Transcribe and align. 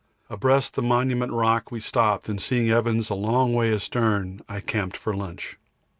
Abreast 0.31 0.73
the 0.73 0.81
Monument 0.81 1.31
Rock 1.31 1.69
we 1.71 1.79
stopped, 1.79 2.27
and 2.27 2.41
seeing 2.41 2.71
Evans 2.71 3.11
a 3.11 3.13
long 3.13 3.53
way 3.53 3.71
astern, 3.71 4.41
I 4.49 4.59
camped 4.59 4.97
for 4.97 5.13
lunch. 5.15 5.59